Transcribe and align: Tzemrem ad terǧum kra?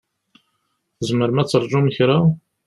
Tzemrem 0.99 1.37
ad 1.41 1.47
terǧum 1.49 1.85
kra? 1.95 2.17